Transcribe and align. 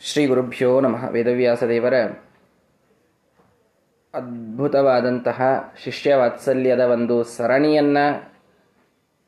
ಶ್ರೀ 0.00 0.26
ಗುರುಭ್ಯೋ 0.26 0.80
ನಮಃ. 0.80 1.08
ವೇದವ್ಯಾಸ 1.08 1.64
ದೇವರ 1.64 1.94
ಅದ್ಭುತವಾದಂತಹ 4.14 5.38
ಶಿಷ್ಯ 5.84 6.14
ವಾತ್ಸಲ್ಯದ 6.14 6.80
ಒಂದು 6.80 7.24
ಸರಣಿಯನ್ನು 7.24 8.04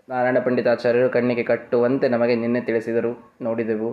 ನಾರಾಯಣ 0.09 0.39
ಪಂಡಿತಾಚಾರ್ಯರು 0.39 1.11
ಕಣ್ಣಿಗೆ 1.11 1.43
ಕಟ್ಟುವಂತೆ 1.43 2.09
ನಮಗೆ 2.09 2.35
ನಿನ್ನೆ 2.35 2.61
ತಿಳಿಸಿದರು, 2.61 3.35
ನೋಡಿದೆವು. 3.43 3.91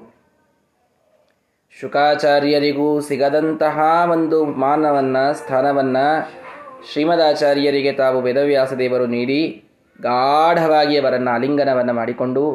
ಶುಕಾಚಾರ್ಯರಿಗೂ 1.80 3.02
ಸಿಗದಂತಹ 3.02 3.80
ಒಂದು 4.12 4.46
ಮಾನವನ್ನು, 4.46 5.34
ಸ್ಥಾನವನ್ನು 5.34 6.06
ಶ್ರೀಮದಾಚಾರ್ಯರಿಗೆ 6.92 7.92
ತಾವು 7.92 8.22
ವೇದವ್ಯಾಸ 8.22 8.74
ದೇವರು 8.74 9.06
ನೀಡಿ 9.06 9.64
ಗಾಢವಾಗಿ 10.02 10.98
ಅವರನ್ನು 10.98 11.32
ಆಲಿಂಗನವನ್ನು 11.32 11.94
ಮಾಡಿಕೊಂಡು, 11.94 12.46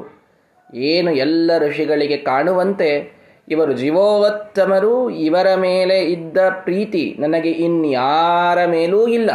ಏನು 0.74 1.10
ಎಲ್ಲ 1.10 1.50
ಋಷಿಗಳಿಗೆ 1.58 2.16
ಕಾಣುವಂತೆ 2.16 3.21
ಇವರು 3.52 3.72
ಜೀವೋತ್ತಮರು, 3.72 5.10
ಇವರ 5.10 5.54
ಮೇಲೆ 5.54 6.04
ಇದ್ದ 6.04 6.36
ಪ್ರೀತಿ 6.64 7.16
ನನಗೆ 7.18 7.50
ಇನ್ಯಾರ 7.50 8.66
ಮೇಲೂ 8.66 9.06
ಇಲ್ಲ. 9.06 9.30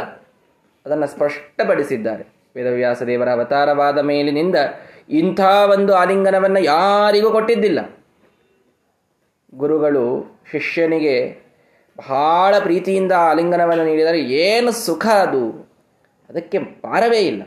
ಅದನ್ನು 0.86 1.08
ಸ್ಪಷ್ಟಪಡಿಸಿದ್ದಾರೆ. 1.08 2.26
ವೇದವ್ಯಾಸ 2.56 3.04
ದೇವರ 3.04 3.30
ಅವತಾರವಾದ 3.30 3.98
ಮೇಲಿನಿಂದ 3.98 4.56
ಇಂಥ 5.10 5.40
ಒಂದು 5.72 5.96
ಆಲಿಂಗನವನ್ನು 5.96 6.60
ಯಾರಿಗೂ 6.60 7.32
ಕೊಟ್ಟಿದ್ದಿಲ್ಲ. 7.32 7.96
ಗುರುಗಳು 9.56 10.40
ಶಿಷ್ಯನಿಗೆ 10.52 11.48
ಬಹಳ 11.98 12.60
ಪ್ರೀತಿಯಿಂದ 12.60 13.12
ಆಲಿಂಗನವನ್ನು 13.12 13.86
ನೀಡಿದರೆ 13.86 14.20
ಏನು 14.20 14.72
ಸುಖ 14.72 15.08
ಅದು? 15.08 15.70
ಅದಕ್ಕೆ 16.30 16.60
ಪಾರವೇ 16.60 17.20
ಇಲ್ಲ. 17.20 17.44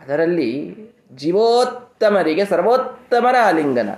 ಅದರಲ್ಲಿ 0.00 0.76
ಜೀವೋತ್ತಮರಿಗೆ 1.16 2.44
ಸರ್ವೋತ್ತಮರ 2.44 3.34
ಆಲಿಂಗನ. 3.44 3.88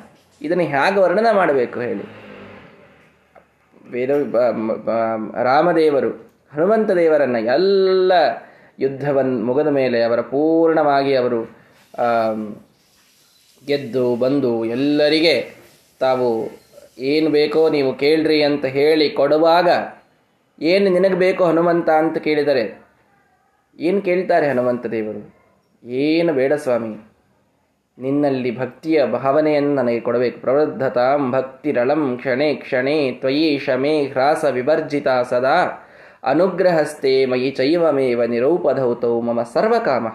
ಇದನ್ನು 0.42 0.64
ಹೇಗೆ 0.74 0.98
ವರ್ಣನೆ 1.04 1.32
ಮಾಡಬೇಕು 1.36 1.78
ಹೇಳಿ? 1.86 2.04
ವೇದ 3.92 4.10
ರಾಮದೇವರು, 5.48 6.10
ಹನುಮಂತ 6.54 6.90
ದೇವರನ್ನು 7.00 7.40
ಎಲ್ಲ 7.54 8.12
ಯುದ್ಧವನ್ನು 8.80 9.38
ಮುಗದ 9.46 9.70
ಮೇಲೆ 9.78 9.98
ಅವರ 10.02 10.20
ಪೂರ್ಣವಾಗಿ 10.32 11.12
ಅವರು 11.14 11.40
ಗೆದ್ದು, 13.62 14.04
ಬಂದು 14.16 14.52
ಎಲ್ಲರಿಗೆ 14.76 15.34
ತಾವು 16.00 16.28
ಏನು 17.10 17.28
ಬೇಕೋ 17.30 17.60
ನೀವು 17.76 17.90
ಕೇಳ್ರಿ 17.94 18.38
ಅಂತ 18.42 18.64
ಹೇಳಿ 18.78 19.06
ಕೊಡುವಾಗ 19.10 19.68
ಏನು 20.60 20.88
ನಿನಗೆ 20.90 21.18
ಬೇಕೋ 21.24 21.42
ಹನುಮಂತ 21.44 21.88
ಅಂತ 22.00 22.16
ಕೇಳಿದರೆ, 22.18 22.64
ಏನು 23.78 24.00
ಕೇಳ್ತಾರೆ 24.08 24.46
ಹನುಮಂತ 24.50 24.84
ದೇವರು? 24.96 25.22
ಏನು 26.04 26.32
ಬೇಡ 26.32 26.52
ಸ್ವಾಮಿ. 26.64 26.92
ನಿನ್ನಲ್ಲಿ 27.98 28.58
ಭಕ್ತಿಯ 28.58 29.06
ಭಾವನೆಯನ್ನು 29.06 29.74
ನನಗೆ 29.74 30.00
ಕೊಡಬೇಕು. 30.00 30.40
ಪ್ರವೃದ್ಧತಾಂ 30.40 31.30
ಭಕ್ತಿರಳಂ 31.30 32.16
ಕ್ಷಣೆ 32.16 32.54
ಕ್ಷಣೇ 32.54 33.12
ತ್ವಯಿ 33.12 33.58
ಶಮೇ 33.58 34.02
ಹ್ರಾಸ 34.02 34.44
ವಿವರ್ಜಿತ 34.44 35.06
ಸದಾ. 35.30 35.88
ಅನುಗ್ರಹಸ್ಥೆ 36.24 37.26
ಮಯಿ 37.26 37.50
ಚೈವಮೇವ 37.50 38.24
ನಿರೂಪಧೌತೌ 38.24 39.20
ಮಮ 39.20 39.42
ಸರ್ವಕಾಮ. 39.42 40.06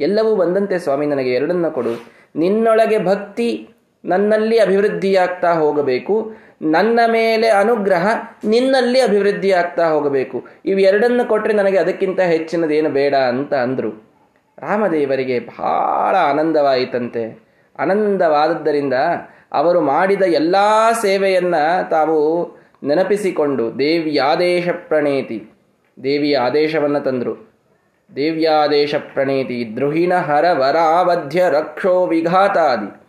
ಎಲ್ಲವೂ 0.00 0.36
ಬಂದಂತೆ 0.36 0.78
ಸ್ವಾಮಿ 0.78 1.06
ನನಗೆ 1.06 1.30
ಎರಡನ್ನು 1.30 1.70
ಕೊಡು. 1.70 2.04
ನಿನ್ನೊಳಗೆ 2.36 3.04
ಭಕ್ತಿ 3.04 3.68
ನನ್ನಲ್ಲಿ 4.04 4.58
ಅಭಿವೃದ್ಧಿಯಾಗ್ತಾ 4.58 5.52
ಹೋಗಬೇಕು. 5.52 6.32
ನನ್ನ 6.62 7.00
ಮೇಲೆ 7.06 7.48
ಅನುಗ್ರಹ 7.48 8.08
ನಿನ್ನಲ್ಲಿ 8.44 9.00
ಅಭಿವೃದ್ಧಿಯಾಗ್ತಾ 9.00 9.88
ಹೋಗಬೇಕು. 9.88 10.46
ಇವೆರಡನ್ನು 10.64 11.28
ಕೊಟ್ಟರೆ 11.28 11.52
ನನಗೆ 11.52 11.78
ಅದಕ್ಕಿಂತ 11.78 12.20
ಹೆಚ್ಚಿನದೇನು 12.20 12.88
ಬೇಡ 12.88 13.14
ಅಂತ 13.14 13.54
ಅಂದರು. 13.54 14.09
ರಾಮದೇವರಿಗೆ 14.62 15.40
ಬಹಳ 15.40 16.16
ಆನಂದವಾಯಿತಂತೆ. 16.16 17.50
ಆನಂದವಾದದ್ದರಿಂದ 17.78 18.94
ಅವರು 19.52 19.80
ಮಾಡಿದ 19.80 20.22
ಎಲ್ಲ 20.22 20.56
ಸೇವೆಯನ್ನು 21.02 21.90
ತಾವು 21.90 22.48
ನೆನಪಿಸಿಕೊಂಡು 22.84 23.78
ದೇವ್ಯಾದೇಶ 23.78 24.68
ಪ್ರಣೇತಿ. 24.88 25.50
ದೇವಿಯ 26.02 26.38
ಆದೇಶವನ್ನು 26.38 27.00
ತಂದರು. 27.00 27.50
ದೇವ್ಯಾದೇಶ 28.16 28.94
ಪ್ರಣೇತಿ 28.94 29.72
ದ್ರುಹಿಣ 29.76 30.14
ಹರ 30.14 30.44
ವರಾವಧ್ಯ 30.52 31.44
ರಕ್ಷೋ 31.50 32.06
ವಿಘಾತಾದಿ. 32.06 33.00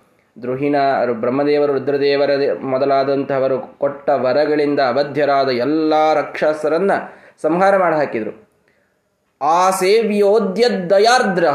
ದ್ರುಹಿಣ 0.41 0.75
ಬ್ರಹ್ಮದೇವರು 1.13 1.73
ರುದ್ರದೇವರ 1.73 2.29
ಮೊದಲಾದಂಥವರು 2.62 3.79
ಕೊಟ್ಟ 3.79 4.09
ವರಗಳಿಂದ 4.09 4.79
ಅವಧ್ಯರಾದ 4.79 5.50
ಎಲ್ಲ 5.50 6.13
ರಕ್ಷಸರನ್ನು 6.13 7.12
ಸಂಹಾರ 7.41 7.78
ಮಾಡಿ 7.78 7.95
ಹಾಕಿದರು. 7.95 8.50
ಆ 9.41 9.69
ಸೇವ್ಯೋದ್ಯ 9.69 10.69
ದಯಾರ್ದ್ರ 10.69 11.47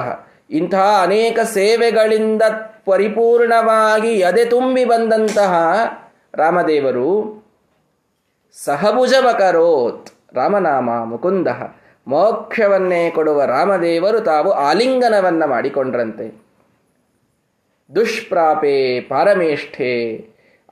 ಇಂತಹ 0.51 1.01
ಅನೇಕ 1.03 1.39
ಸೇವೆಗಳಿಂದ 1.41 2.43
ಪರಿಪೂರ್ಣವಾಗಿ 2.85 4.09
ಎದೆ 4.09 4.45
ತುಂಬಿ 4.45 4.85
ಬಂದಂತಹ 4.85 5.55
ರಾಮದೇವರು 6.35 7.37
ಸಹಭುಜವಕರೋತ್ 8.65 10.35
ರಾಮನಾಮ 10.35 10.91
ಮುಕುಂದ. 11.05 11.49
ಮೋಕ್ಷವನ್ನೇ 12.07 13.11
ಕೊಡುವ 13.11 13.45
ರಾಮದೇವರು 13.45 14.21
ತಾವು 14.21 14.51
ಆಲಿಂಗನವನ್ನ 14.51 15.45
ಮಾಡಿಕೊಂಡ್ರಂತೆ. 15.45 16.47
ದುಷ್ಪ್ರಾಪೇ 17.95 19.01
ಪಾರಮೇಷ್ಠೆ 19.01 20.27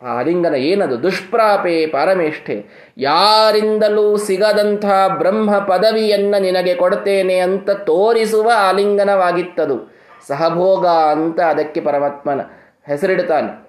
ಆಲಿಂಗನ 0.05 0.55
ಏನದು? 0.55 1.03
ದುಷ್ಪ್ರಾಪೆ 1.03 1.87
ಪರಮೇಷ್ಠೆ. 1.87 2.67
ಯಾರಿಂದಲೂ 2.99 4.17
ಸಿಗದಂಥ 4.17 4.85
ಬ್ರಹ್ಮ 5.19 5.59
ಪದವಿಯನ್ನು 5.59 6.43
ನಿನಗೆ 6.43 6.75
ಕೊಡ್ತೇನೆ 6.75 7.39
ಅಂತ 7.39 7.71
ತೋರಿಸುವ 7.71 8.53
ಆಲಿಂಗನವಾಗಿತ್ತದು. 8.57 9.95
ಸಹಭೋಗ 10.27 10.87
ಅಂತ 10.87 11.41
ಅದಕ್ಕೆ 11.41 11.81
ಪರಮಾತ್ಮನ 11.81 12.41
ಹೆಸರಿಡ್ತಾನೆ 12.87 13.69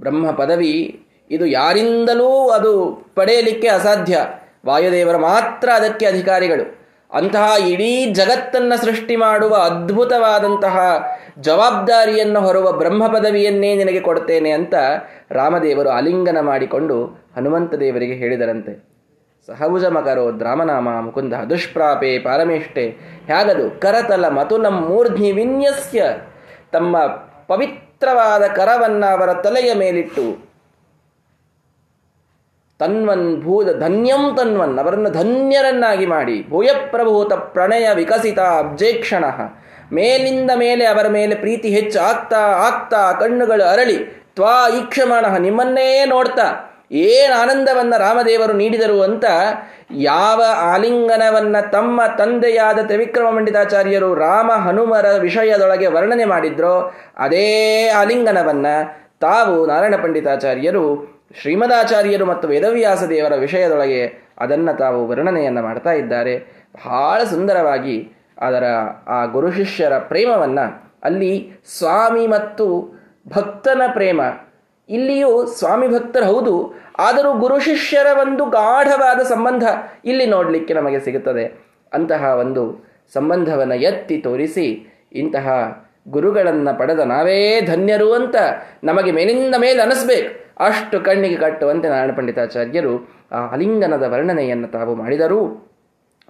ಬ್ರಹ್ಮ 0.00 0.30
ಪದವಿ 0.30 1.06
ಇದು 1.30 1.46
ಯಾರಿಂದಲೂ 1.46 2.48
ಅದು 2.48 3.02
ಪಡೆಯಲಿಕ್ಕೆ 3.14 3.68
ಅಸಾಧ್ಯ. 3.68 4.26
ವಾಯುದೇವರ 4.66 5.16
ಮಾತ್ರ 5.16 5.68
ಅದಕ್ಕೆ 5.68 6.06
ಅಧಿಕಾರಿಗಳು. 6.06 6.83
ಅಂತಹ 7.14 7.68
ಇಡೀ 7.68 8.06
ಜಗತ್ತನ್ನು 8.06 8.84
ಸೃಷ್ಟಿ 8.84 9.16
ಮಾಡುವ 9.16 9.54
ಅದ್ಭುತವಾದಂತಹ 9.54 11.02
ಜವಾಬ್ದಾರಿಯನ್ನು 11.40 12.40
ಹೊರುವ 12.40 12.72
ಬ್ರಹ್ಮ 12.72 13.06
ಪದವಿಯನ್ನೇ 13.06 13.74
ನಿನಗೆ 13.74 14.00
ಕೊಡ್ತೇನೆ 14.00 14.50
ಅಂತ 14.50 14.74
ರಾಮದೇವರು 15.30 15.88
ಆಲಿಂಗನ 15.88 16.40
ಮಾಡಿಕೊಂಡು 16.40 17.04
ಹನುಮಂತ 17.36 17.74
ದೇವರಿಗೆ 17.74 18.14
ಹೇಳಿದರಂತೆ. 18.14 18.94
ಸಹಭುಜ 19.46 19.84
ಮಕರೋ 19.84 20.38
ದ್ರಾಮನಾಮ 20.38 20.88
ಮುಕುಂದ 21.00 21.32
ದುಷ್ಪ್ರಾಪೆ 21.50 22.18
ಪಾರಮೇಷ್ಠೆ 22.18 22.88
ಹ್ಯಾಗದು 23.26 23.80
ಕರತಲ 23.80 24.28
ಮತುಲಂ 24.28 24.80
ಮೂರ್ಧ್ನಿ 24.80 25.32
ವಿನ್ಯಸ್ಯ. 25.32 26.04
ತಮ್ಮ 26.72 27.06
ಪವಿತ್ರವಾದ 27.46 28.42
ಕರವನ್ನು 28.42 29.18
ಅವರ 29.18 29.32
ತಲೆಯ 29.32 29.74
ಮೇಲಿಟ್ಟು 29.74 30.43
ತನ್ವನ್ 32.84 33.26
ಭೂತ 33.42 33.68
ಧನ್ಯಂ 33.78 34.22
ತನ್ವನ್, 34.36 34.72
ಅವರನ್ನು 34.82 35.10
ಧನ್ಯರನ್ನಾಗಿ 35.10 36.06
ಮಾಡಿ. 36.06 36.36
ಭೂಯಪ್ರಭೂತ 36.50 37.32
ಪ್ರಣಯ 37.54 37.86
ವಿಕಸಿತ 37.94 38.40
ಅಬ್ಜೇಕ್ಷಣ. 38.62 39.24
ಮೇಲಿಂದ 39.92 40.50
ಮೇಲೆ 40.54 40.84
ಅವರ 40.84 41.06
ಮೇಲೆ 41.08 41.34
ಪ್ರೀತಿ 41.34 41.68
ಹೆಚ್ಚು 41.68 41.98
ಆಗ್ತಾ 42.00 42.40
ಆಗ್ತಾ 42.66 43.00
ಕಣ್ಣುಗಳು 43.20 43.64
ಅರಳಿ, 43.72 43.96
ತ್ವಾ 44.36 44.54
ಈಕ್ಷಮಾಣ 44.78 45.24
ನಿಮ್ಮನ್ನೇ 45.38 45.88
ನೋಡ್ತಾ, 46.04 46.46
ಏನು 47.04 47.34
ಆನಂದವನ್ನು 47.42 47.96
ರಾಮದೇವರು 47.98 48.52
ನೀಡಿದರು 48.52 48.98
ಅಂತ 49.02 49.24
ಯಾವ 50.08 50.42
ಆಲಿಂಗನವನ್ನ 50.72 51.56
ತಮ್ಮ 51.72 52.00
ತಂದೆಯಾದ 52.18 52.78
ತ್ರಿವಿಕ್ರಮ 52.86 53.28
ಪಂಡಿತಾಚಾರ್ಯರು 53.36 54.10
ರಾಮ 54.14 54.50
ಹನುಮರ 54.66 55.06
ವಿಷಯದೊಳಗೆ 55.18 55.88
ವರ್ಣನೆ 55.96 56.26
ಮಾಡಿದ್ರೋ, 56.34 56.74
ಅದೇ 57.18 57.48
ಆಲಿಂಗನವನ್ನ 58.00 58.66
ತಾವು 59.20 59.56
ನಾರಾಯಣ 59.66 59.96
ಪಂಡಿತಾಚಾರ್ಯರು 60.02 60.86
ಶ್ರೀಮದಾಚಾರ್ಯರು 61.40 62.26
ಮತ್ತು 62.26 62.48
ವೇದವ್ಯಾಸ 62.48 63.02
ದೇವರ 63.02 63.34
ವಿಷಯದೊಳಗೆ 63.34 64.02
ಅದನ್ನು 64.38 64.78
ತಾವು 64.78 65.08
ವರ್ಣನೆಯನ್ನು 65.08 65.62
ಮಾಡ್ತಾ 65.62 65.92
ಇದ್ದಾರೆ. 65.92 66.34
ಬಹಳ 66.84 67.24
ಸುಂದರವಾಗಿ 67.24 67.96
ಅದರ 68.38 68.64
ಆ 69.08 69.24
ಗುರು 69.24 69.50
ಶಿಷ್ಯರ 69.52 69.98
ಪ್ರೇಮವನ್ನು 69.98 70.64
ಅಲ್ಲಿ 71.04 71.32
ಸ್ವಾಮಿ 71.78 72.26
ಮತ್ತು 72.26 72.66
ಭಕ್ತನ 73.28 73.82
ಪ್ರೇಮ. 73.92 74.20
ಇಲ್ಲಿಯೂ 74.88 75.46
ಸ್ವಾಮಿ 75.46 75.88
ಭಕ್ತರು 75.88 76.24
ಹೌದು, 76.24 76.54
ಆದರೂ 76.98 77.32
ಗುರು 77.38 77.60
ಶಿಷ್ಯರ 77.60 78.06
ಒಂದು 78.18 78.46
ಗಾಢವಾದ 78.46 79.20
ಸಂಬಂಧ 79.22 79.64
ಇಲ್ಲಿ 80.04 80.26
ನೋಡಲಿಕ್ಕೆ 80.26 80.74
ನಮಗೆ 80.74 81.00
ಸಿಗುತ್ತದೆ. 81.00 81.44
ಅಂತಹ 81.92 82.24
ಒಂದು 82.24 82.64
ಸಂಬಂಧವನ್ನು 83.14 83.74
ಎತ್ತಿ 83.74 84.18
ತೋರಿಸಿ 84.18 84.66
ಇಂತಹ 85.12 85.48
ಗುರುಗಳನ್ನು 86.08 86.78
ಪಡೆದ 86.78 86.98
ನಾವೇ 86.98 87.60
ಧನ್ಯರು 87.60 88.12
ಅಂತ 88.12 88.36
ನಮಗೆ 88.84 89.12
ಮೇಲಿಂದ 89.12 89.54
ಮೇಲೆ 89.58 89.82
ಅನಿಸ್ಬೇಕು. 89.82 90.43
ಅಷ್ಟು 90.66 90.96
ಕಣ್ಣಿಗೆ 91.00 91.36
ಕಟ್ಟುವಂತೆ 91.36 91.86
ನಾರಾಯಣ 91.88 92.12
ಪಂಡಿತಾಚಾರ್ಯರು 92.16 92.94
ಆ 93.32 93.38
ಅಲಿಂಗನದ 93.54 94.04
ವರ್ಣನೆಯನ್ನು 94.12 94.68
ತಾವು 94.68 94.92
ಮಾಡಿದರು, 94.94 95.40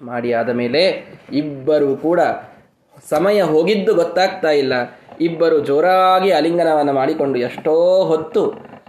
ಮಾಡಿ 0.03 0.31
ಆದ 0.33 0.51
ಮೇಲೆ 0.61 0.83
ಇಬ್ಬರು 1.33 1.97
ಕೂಡ 1.97 2.21
ಸಮಯ 3.11 3.39
ಹೋಗಿದ್ದು 3.43 3.95
ಗೊತ್ತಾಗ್ತಾ 3.95 4.51
ಇಲ್ಲ. 4.51 4.75
ಇಬ್ಬರು 5.21 5.59
ಜೋರಾಗಿ 5.61 6.31
ಅಲಿಂಗನವನ್ನು 6.31 6.93
ಮಾಡಿಕೊಂಡು 6.93 7.39
ಎಷ್ಟೋ 7.39 7.75
ಹೊತ್ತು 8.05 8.43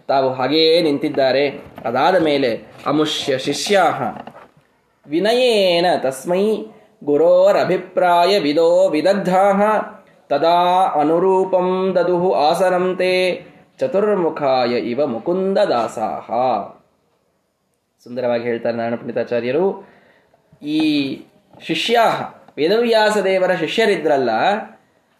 ತಾವು 0.07 0.29
ಹಾಗೆಯೇ 0.33 0.81
ನಿಂತಿದ್ದಾರೆ. 0.81 1.43
ಅದಾದ 1.85 2.17
ಮೇಲೆ 2.23 2.51
ಅಮುಷ್ಯ 2.87 3.37
ಶಿಷ್ಯಾಹ, 3.37 4.01
ವಿನಯೇನ 5.05 5.85
ತಸ್ಮೈ 5.97 6.45
ಗುರೋರಭಿಪ್ರಾಯ 7.03 8.39
ವಿದೋ 8.39 8.69
ವಿದಗ್ಧಾ 8.89 9.43
ತದಾ 10.29 10.59
ಅನುರೂಪಂ 11.01 11.67
ದದುಹು 11.95 12.33
ಆಸನಂತೆ 12.33 13.11
ಚತುರ್ಮುಖಾಯ 13.79 14.73
ಇವ 14.91 15.05
ಮುಕುಂದ 15.05 15.57
ದಾಸಾಹ 15.57 16.27
ಸುಂದರವಾಗಿ 18.03 18.43
ಹೇಳ್ತಾರೆ 18.43 18.75
ನಾರಾಯಣ 18.77 18.95
ಪಂಡಿತಾಚಾರ್ಯರು. 18.95 19.65
ಈ 20.63 20.79
ಶಿಷ್ಯ 21.61 21.99
ವೇದವ್ಯಾಸ 22.57 23.17
ದೇವರ 23.17 23.53
ಶಿಷ್ಯರಿದ್ರಲ್ಲ, 23.55 24.31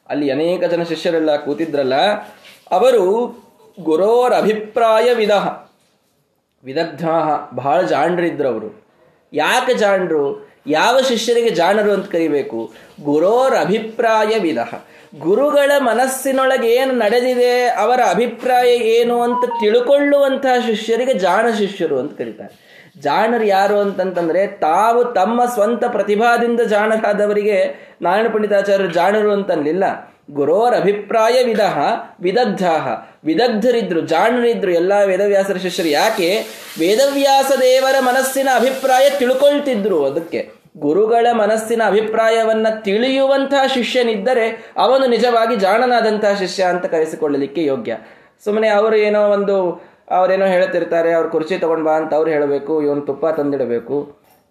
ಅಲ್ಲಿ 0.09 0.31
ಅನೇಕ 0.31 0.63
ಜನ 0.63 0.83
ಶಿಷ್ಯರೆಲ್ಲ 0.83 1.35
ಕೂತಿದ್ರಲ್ಲ, 1.35 1.95
ಅವರು 2.71 3.03
ಗುರೋರ 3.83 4.33
ಅಭಿಪ್ರಾಯ 4.33 5.13
ವಿಧ 5.13 5.31
ವಿದಗ್ಧ 6.63 7.05
ಬಹಳ 7.53 7.81
ಜಾಣರಿದ್ರು 7.81 8.47
ಅವರು. 8.47 8.69
ಯಾಕೆ 9.33 9.73
ಜಾಣರು? 9.73 10.23
ಯಾವ 10.67 11.01
ಶಿಷ್ಯರಿಗೆ 11.01 11.49
ಜಾಣರು 11.49 11.91
ಅಂತ 11.91 12.07
ಕರಿಬೇಕು? 12.11 12.59
ಗುರೋರ 13.03 13.53
ಅಭಿಪ್ರಾಯ 13.59 14.39
ವಿಧ 14.39 14.59
ಗುರುಗಳ 15.19 15.71
ಮನಸ್ಸಿನೊಳಗೆ 15.77 16.67
ಏನು 16.67 16.94
ನಡೆದಿದೆ, 16.94 17.67
ಅವರ 17.67 18.00
ಅಭಿಪ್ರಾಯ 18.09 18.75
ಏನು 18.75 19.21
ಅಂತ 19.21 19.50
ತಿಳ್ಕೊಳ್ಳುವಂತಹ 19.50 20.65
ಶಿಷ್ಯರಿಗೆ 20.65 21.13
ಜಾಣ 21.13 21.45
ಶಿಷ್ಯರು 21.57 22.00
ಅಂತ 22.00 22.17
ಕರೀತಾರೆ. 22.17 22.65
ಜಾಣರು 23.00 23.45
ಯಾರು 23.45 23.79
ಅಂತಂತಂದ್ರೆ 23.79 24.47
ತಾವು 24.47 25.03
ತಮ್ಮ 25.03 25.45
ಸ್ವಂತ 25.45 25.83
ಪ್ರತಿಭಾದಿಂದ 25.85 26.62
ಜಾಣರಾದವರಿಗೆ 26.62 27.89
ನಾರಾಯಣ 28.01 28.27
ಪಂಡಿತಾಚಾರ್ಯರು 28.33 28.94
ಜಾಣರು 28.94 29.31
ಅಂತನ್ಲಿಲ್ಲ. 29.31 29.83
ಗುರೋರ 30.31 30.75
ಅಭಿಪ್ರಾಯ 30.75 31.44
ವಿಧ 31.44 31.59
ವಿದಗ್ಧ 32.21 32.67
ವಿದಗ್ಧರಿದ್ರು, 33.25 34.01
ಜಾಣರಿದ್ರು, 34.01 34.71
ಎಲ್ಲ 34.71 34.94
ವೇದವ್ಯಾಸರ 35.06 35.57
ಶಿಷ್ಯರು 35.57 35.89
ಯಾಕೆ? 35.89 36.45
ವೇದವ್ಯಾಸ 36.79 37.51
ದೇವರ 37.62 37.95
ಮನಸ್ಸಿನ 38.00 38.50
ಅಭಿಪ್ರಾಯ 38.56 39.09
ತಿಳ್ಕೊಳ್ತಿದ್ರು 39.09 40.06
ಅದಕ್ಕೆ. 40.06 40.54
ಗುರುಗಳ 40.75 41.27
ಮನಸ್ಸಿನ 41.33 41.81
ಅಭಿಪ್ರಾಯವನ್ನ 41.88 42.68
ತಿಳಿಯುವಂತಹ 42.83 43.62
ಶಿಷ್ಯನಿದ್ದರೆ 43.74 44.45
ಅವನು 44.77 45.06
ನಿಜವಾಗಿ 45.07 45.56
ಜಾಣನಾದಂತಹ 45.56 46.33
ಶಿಷ್ಯ 46.33 46.63
ಅಂತ 46.63 46.86
ಕರೆಸಿಕೊಳ್ಳಲಿಕ್ಕೆ 46.86 47.66
ಯೋಗ್ಯ. 47.66 47.94
ಸುಮ್ಮನೆ 48.45 48.69
ಅವರು 48.69 48.95
ಏನೋ 48.95 49.22
ಒಂದು, 49.30 49.56
ಅವರೇನೋ 50.12 50.45
ಹೇಳ್ತಿರ್ತಾರೆ, 50.45 51.13
ಅವ್ರ 51.13 51.27
ಕುರ್ಚಿ 51.27 51.57
ತಗೊಂಡ್ಬಾ 51.57 51.94
ಅಂತ 51.95 52.13
ಅವ್ರು 52.13 52.30
ಹೇಳಬೇಕು, 52.31 52.74
ಇವನು 52.81 53.01
ತುಪ್ಪ 53.01 53.25
ತಂದಿಡಬೇಕು, 53.25 53.98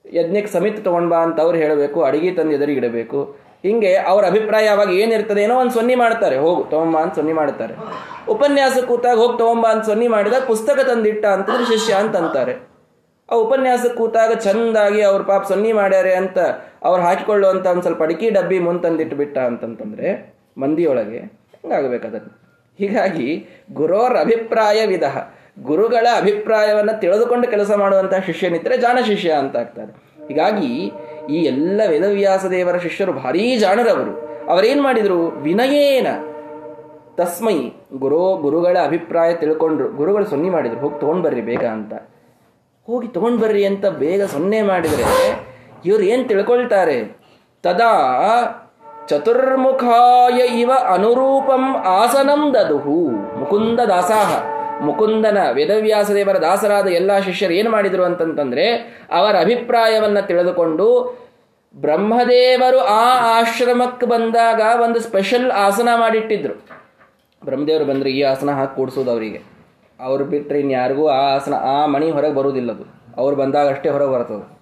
ಯಜ್ಞಕ್ಕೆ 0.05 0.53
ಸಮಿತಿ 0.53 0.81
ತಗೊಂಡ್ಬಾ 0.83 1.19
ಅಂತ 1.23 1.41
ಅವ್ರು 1.41 1.59
ಹೇಳಬೇಕು, 1.59 1.99
ಅಡಿಗೆ 2.05 2.31
ತಂದು 2.35 2.55
ಎದುರಿಗಿಡಬೇಕು 2.55 3.21
ಹಿಂಗೆ 3.65 3.97
ಅವ್ರ 3.97 4.23
ಅಭಿಪ್ರಾಯ 4.27 4.67
ಅವಾಗ 4.69 4.91
ಏನಿರ್ತದೆ, 4.91 5.43
ಏನೋ 5.43 5.55
ಒಂದು 5.61 5.75
ಸೊನ್ನಿ 5.75 5.95
ಮಾಡ್ತಾರೆ, 5.95 6.37
ಹೋಗು 6.37 6.63
ತಗೊಂಬ 6.65 6.97
ಅಂತ 6.99 7.15
ಸೊನ್ನಿ 7.15 7.33
ಮಾಡ್ತಾರೆ. 7.33 7.75
ಉಪನ್ಯಾಸ 8.29 8.79
ಕೂತಾಗ 8.85 9.17
ಹೋಗಿ 9.17 9.39
ತಗೊಂಬ 9.39 9.67
ಅಂತ 9.67 9.85
ಸೊನ್ನಿ 9.85 10.09
ಮಾಡಿದಾಗ 10.09 10.43
ಪುಸ್ತಕ 10.47 10.79
ತಂದಿಟ್ಟ 10.89 11.25
ಅಂತಂದ್ರೆ 11.27 11.67
ಶಿಷ್ಯ 11.67 11.95
ಅಂತ 11.95 12.17
ಅಂತಾರೆ 12.17 12.74
ಆ 13.33 13.35
ಉಪನ್ಯಾಸ 13.37 13.87
ಕೂತಾಗ 13.97 14.33
ಚಂದಾಗಿ 14.33 15.03
ಅವ್ರ 15.03 15.23
ಪಾಪ 15.23 15.45
ಸೊನ್ನಿ 15.45 15.73
ಮಾಡ್ಯಾರೆ 15.73 16.15
ಅಂತ 16.15 16.39
ಅವ್ರು 16.83 17.03
ಹಾಕಿಕೊಳ್ಳುವಂತ 17.03 17.67
ಒಂದು 17.67 17.83
ಸ್ವಲ್ಪ 17.83 18.03
ಅಡಿಕೆ 18.03 18.31
ಡಬ್ಬಿ 18.31 18.59
ಮುಂತಂದಿಟ್ಟು 18.59 19.17
ಬಿಟ್ಟ 19.17 19.39
ಅಂತಂತಂದ್ರೆ 19.39 20.35
ಮಂದಿಯೊಳಗೆ 20.59 21.19
ಹಂಗಾಗಬೇಕು 21.19 22.45
ಹೀಗಾಗಿ 22.79 23.47
ಗುರೋರ್ 23.73 24.17
ಅಭಿಪ್ರಾಯ 24.17 24.87
ವಿಧ 24.87 25.05
ಗುರುಗಳ 25.63 26.07
ಅಭಿಪ್ರಾಯವನ್ನ 26.17 26.91
ತಿಳಿದುಕೊಂಡು 26.93 27.49
ಕೆಲಸ 27.49 27.73
ಮಾಡುವಂಥ 27.73 28.15
ಶಿಷ್ಯನಿದ್ರೆ 28.27 28.77
ಜಾಣ 28.77 28.99
ಶಿಷ್ಯ 29.07 29.33
ಅಂತ 29.33 29.57
ಆಗ್ತಾರೆ. 29.57 29.93
ಹೀಗಾಗಿ 30.29 30.93
ಈ 31.31 31.43
ಎಲ್ಲ 31.43 31.81
ವೇದವ್ಯಾಸ 31.89 32.47
ದೇವರ 32.47 32.77
ಶಿಷ್ಯರು 32.77 33.13
ಭಾರೀ 33.13 33.57
ಜಾಣರವರು. 33.57 34.45
ಅವರೇನು 34.51 34.83
ಮಾಡಿದ್ರು? 34.83 35.27
ವಿನಯೇನ. 35.27 36.07
ತಸ್ಮೈ 37.17 37.73
ಗುರು 37.95 38.37
ಗುರುಗಳ 38.37 38.77
ಅಭಿಪ್ರಾಯ 38.85 39.35
ತಿಳ್ಕೊಂಡ್ರು. 39.35 39.93
ಗುರುಗಳು 39.93 40.25
ಸೊನ್ನಿ 40.25 40.51
ಮಾಡಿದರು. 40.51 40.81
ಹೋಗಿ 40.81 41.01
ತಗೊಂಡ್ 41.01 41.25
ಬರ್ರಿ 41.25 41.41
ಬೇಗ 41.41 41.65
ಅಂತ. 41.65 41.95
ಹೋಗಿ 42.87 43.09
ತಗೊಂಡು 43.09 43.39
ಬರ್ರಿ 43.39 43.65
ಅಂತ 43.65 43.87
ಬೇಗ 43.87 44.25
ಸೊನ್ನೆ 44.25 44.63
ಮಾಡಿದರೆ 44.63 45.05
ಇವರು 45.87 46.03
ಏನು 46.03 46.25
ತಿಳ್ಕೊಳ್ತಾರೆ? 46.25 47.17
ತದಾ 47.63 47.93
ಚತುರ್ಮುಖಾಯ 49.09 50.47
ಇವ 50.47 50.73
ಅನುರೂಪಂ 50.73 51.77
ಆಸನಂ 51.77 52.55
ದದುಹು. 52.55 53.11
ಮುಕುಂದ 53.39 53.81
ದಾಸಾಹ. 53.81 54.55
ಮುಕುಂದನ 54.81 55.39
ವೇದವ್ಯಾಸ 55.53 56.11
ದೇವರ 56.11 56.39
ದಾಸರಾದ 56.39 56.89
ಎಲ್ಲ 56.89 57.19
ಶಿಷ್ಯರು 57.19 57.53
ಏನು 57.53 57.71
ಮಾಡಿದರು 57.71 58.05
ಅಂತಂತಂದರೆ 58.05 58.67
ಅವರ 59.13 59.41
ಅಭಿಪ್ರಾಯವನ್ನು 59.41 60.27
ತಿಳಿದುಕೊಂಡು 60.27 61.19
ಬ್ರಹ್ಮದೇವರು 61.77 62.79
ಆ 62.79 63.39
ಆಶ್ರಮಕ್ಕೆ 63.39 64.07
ಬಂದಾಗ 64.07 64.61
ಒಂದು 64.83 65.01
ಸ್ಪೆಷಲ್ 65.01 65.51
ಆಸನ 65.51 65.89
ಮಾಡಿಟ್ಟಿದ್ರು. 65.97 66.55
ಬ್ರಹ್ಮದೇವರು 67.45 67.85
ಬಂದರೆ 67.85 68.11
ಈ 68.11 68.23
ಆಸನ 68.23 68.51
ಹಾಕಿ 68.51 68.77
ಕೂಡಿಸೋದು 68.77 69.11
ಅವರಿಗೆ. 69.11 69.54
ಅವ್ರು 70.01 70.25
ಬಿಟ್ಟರೆ 70.25 70.61
ಇನ್ಯಾರಿಗೂ 70.61 71.09
ಆ 71.09 71.35
ಆಸನ, 71.35 71.55
ಆ 71.55 71.87
ಮಣಿ 71.87 72.11
ಹೊರಗೆ 72.11 72.35
ಬರುವುದಿಲ್ಲ 72.35 72.73
ಅದು. 72.73 72.85
ಅವ್ರು 73.17 73.37
ಬಂದಾಗ 73.37 73.69
ಅಷ್ಟೇ 73.69 73.89
ಹೊರಗೆ 73.89 74.13
ಬರ್ತದೆ 74.13 74.55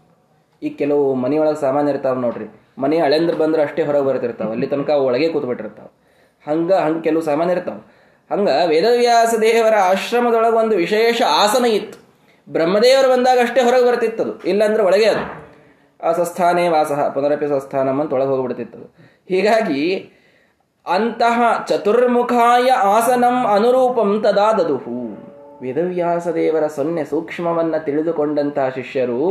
ಈಗ 0.63 0.75
ಕೆಲವು 0.79 1.15
ಮನೆಯೊಳಗೆ 1.15 1.61
ಸಾಮಾನ್ಯ 1.61 1.93
ಇರ್ತಾವೆ 1.93 2.21
ನೋಡ್ರಿ. 2.21 2.63
ಮನೆ 2.79 2.99
ಹಳೆಂದ್ರೆ 2.99 3.37
ಬಂದ್ರೆ 3.37 3.63
ಅಷ್ಟೇ 3.63 3.83
ಹೊರಗೆ 3.83 4.05
ಬರ್ತಿರ್ತಾವೆ 4.05 4.51
ಅಲ್ಲಿ 4.51 4.67
ತನಕ 4.67 4.91
ಒಳಗೆ 4.91 5.29
ಕೂತ್ಬಿಟ್ಟಿರ್ತಾವೆ. 5.29 6.03
ಹಂಗೆ 6.47 6.75
ಹಂಗೆ 6.75 7.03
ಕೆಲವು 7.03 7.23
ಸಾಮಾನ್ಯ 7.23 7.53
ಇರ್ತಾವೆ. 7.53 8.03
ಹಂಗೆ 8.31 8.69
ವೇದವ್ಯಾಸ 8.69 9.35
ದೇವರ 9.41 9.75
ಆಶ್ರಮದೊಳಗೆ 9.77 10.57
ಒಂದು 10.57 10.77
ವಿಶೇಷ 10.77 11.23
ಆಸನ 11.29 11.65
ಇತ್ತು. 11.65 12.03
ಬ್ರಹ್ಮದೇವರು 12.53 13.09
ಬಂದಾಗ 13.09 13.39
ಅಷ್ಟೇ 13.43 13.61
ಹೊರಗೆ 13.61 13.87
ಬರ್ತಿತ್ತದು. 13.87 14.41
ಇಲ್ಲಾಂದ್ರೆ 14.41 14.83
ಒಳಗೆ 14.83 15.05
ಅದು. 15.05 15.43
ಆ 16.07 16.13
ಸಸ್ಥಾನೇ 16.13 16.69
ವಾಸಃ, 16.69 17.09
ಪುನರಪಿ 17.09 17.49
ಸಸ್ಥಾನಂ 17.49 18.01
ಅಂತ 18.01 18.13
ಒಳಗೆ 18.13 18.29
ಹೋಗ್ಬಿಡ್ತಿತ್ತದು. 18.29 18.95
ಹೀಗಾಗಿ 19.29 20.11
ಅಂತಹ 20.87 21.65
ಚತುರ್ಮುಖಾಯ 21.69 22.71
ಆಸನಂ 22.71 23.47
ಅನುರೂಪಂ 23.47 24.23
ತದಾದದುಹು. 24.23 25.02
ವೇದವ್ಯಾಸ 25.63 26.29
ದೇವರ 26.29 26.67
ಸೊನ್ನೆ 26.67 27.05
ಸೂಕ್ಷ್ಮವನ್ನು 27.05 27.85
ತಿಳಿದುಕೊಂಡಂತಹ 27.85 28.69
ಶಿಷ್ಯರು, 28.69 29.23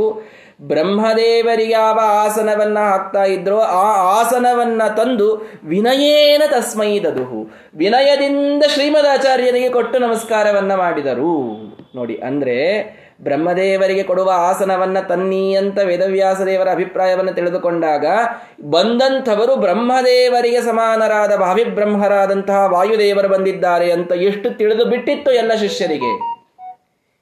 ಬ್ರಹ್ಮದೇವರಿಗೆ 0.61 1.71
ಯಾವ 1.71 1.99
ಆಸನವನ್ನ 2.03 2.79
ಹಾಕ್ತಾ 2.79 3.23
ಇದ್ರೋ 3.23 3.59
ಆ 3.59 3.85
ಆಸನವನ್ನ 4.19 4.81
ತಂದು 4.97 5.29
ವಿನಯೇನ 5.63 6.43
ತಸ್ಮೈ 6.47 6.99
ದದುಹು, 6.99 7.41
ವಿನಯದಿಂದ 7.75 8.63
ಶ್ರೀಮದಾಚಾರ್ಯನಿಗೆ 8.67 9.69
ಕೊಟ್ಟು 9.69 9.99
ನಮಸ್ಕಾರವನ್ನ 9.99 10.75
ಮಾಡಿದರು. 10.75 11.35
ನೋಡಿ, 11.95 12.17
ಅಂದ್ರೆ 12.17 12.57
ಬ್ರಹ್ಮದೇವರಿಗೆ 13.23 14.03
ಕೊಡುವ 14.03 14.29
ಆಸನವನ್ನ 14.35 14.99
ತನ್ನಿ 14.99 15.55
ಅಂತ 15.55 15.79
ವೇದವ್ಯಾಸ 15.79 16.41
ದೇವರ 16.41 16.69
ಅಭಿಪ್ರಾಯವನ್ನು 16.71 17.33
ತಿಳಿದುಕೊಂಡಾಗ, 17.33 18.05
ಬಂದಂಥವರು 18.69 19.55
ಬ್ರಹ್ಮದೇವರಿಗೆ 19.55 20.61
ಸಮಾನರಾದ 20.61 21.35
ಭಾವಿಬ್ರಹ್ಮರಾದಂತಹ 21.35 22.65
ವಾಯುದೇವರು 22.65 23.27
ಬಂದಿದ್ದಾರೆ 23.27 23.91
ಅಂತ 23.91 24.11
ಎಷ್ಟು 24.11 24.57
ತಿಳಿದು 24.57 24.85
ಬಿಟ್ಟಿತ್ತು 24.85 25.31
ಎಲ್ಲ 25.31 25.55
ಶಿಷ್ಯರಿಗೆ. 25.55 26.13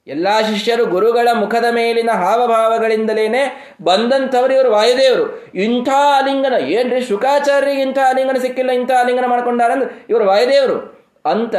ಎಲ್ಲ 0.07 0.27
ಶಿಷ್ಯರು 0.41 0.85
ಗುರುಗಳ 0.85 1.27
ಮುಖದ 1.33 1.65
ಮೇಲಿನ 1.69 2.11
ಹಾವಭಾವಗಳಿಂದಲೇನೆ 2.11 3.75
ಬಂದಂಥವರು 3.83 4.53
ಇವರು 4.53 4.71
ವಾಯುದೇವರು. 4.71 5.25
ಇಂಥ 5.53 5.89
ಆಲಿಂಗನ 5.95 6.53
ಏನ್ರಿ 6.53 7.01
ಶುಕಾಚಾರ್ಯರಿಗೆ 7.01 7.81
ಇಂಥ 7.81 7.99
ಆಲಿಂಗನ 8.07 8.39
ಸಿಕ್ಕಿಲ್ಲ, 8.41 8.71
ಇಂಥ 8.71 8.91
ಆಲಿಂಗನ 8.99 9.25
ಮಾಡ್ಕೊಂಡಾರಂದ್ರೆ 9.25 10.05
ಇವರು 10.09 10.25
ವಾಯುದೇವರು 10.25 10.77
ಅಂತ 11.25 11.55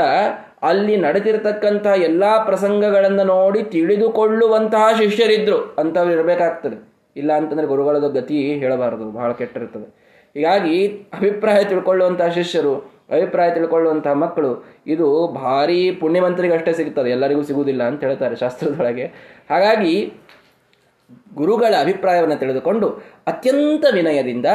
ಅಲ್ಲಿ 0.62 0.94
ನಡೆದಿರತಕ್ಕಂತಹ 0.96 1.94
ಎಲ್ಲ 2.02 2.24
ಪ್ರಸಂಗಗಳನ್ನು 2.44 3.24
ನೋಡಿ 3.24 3.62
ತಿಳಿದುಕೊಳ್ಳುವಂತಹ 3.62 4.86
ಶಿಷ್ಯರಿದ್ದರು 4.98 5.58
ಅಂಥವ್ರು 5.78 6.12
ಇರಬೇಕಾಗ್ತದೆ. 6.12 6.76
ಇಲ್ಲ 7.16 7.30
ಅಂತಂದ್ರೆ 7.36 7.66
ಗುರುಗಳದ 7.66 8.08
ಗತಿ 8.08 8.38
ಹೇಳಬಾರದು, 8.54 9.06
ಬಹಳ 9.10 9.30
ಕೆಟ್ಟಿರ್ತದೆ 9.32 9.88
ಹೀಗಾಗಿ 10.34 10.76
ಅಭಿಪ್ರಾಯ 11.12 11.60
ತಿಳ್ಕೊಳ್ಳುವಂತಹ 11.64 12.28
ಶಿಷ್ಯರು, 12.28 12.74
ಅಭಿಪ್ರಾಯ 13.10 13.48
ತಿಳ್ಕೊಳ್ಳುವಂತಹ 13.54 14.12
ಮಕ್ಕಳು, 14.12 14.50
ಇದು 14.86 15.06
ಭಾರಿ 15.28 15.90
ಪುಣ್ಯವಂತರಿಗೆ 15.90 16.54
ಅಷ್ಟೇ 16.54 16.72
ಸಿಗ್ತದೆ, 16.72 17.10
ಎಲ್ಲರಿಗೂ 17.10 17.42
ಸಿಗುವುದಿಲ್ಲ 17.42 17.82
ಅಂತ 17.82 18.00
ಹೇಳ್ತಾರೆ 18.04 18.36
ಶಾಸ್ತ್ರದೊಳಗೆ. 18.36 19.06
ಹಾಗಾಗಿ 19.50 19.94
ಗುರುಗಳ 21.34 21.74
ಅಭಿಪ್ರಾಯವನ್ನು 21.80 22.36
ತಿಳಿದುಕೊಂಡು 22.36 22.88
ಅತ್ಯಂತ 23.26 23.84
ವಿನಯದಿಂದ 23.94 24.46